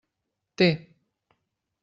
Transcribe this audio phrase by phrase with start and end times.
[0.61, 0.69] Té.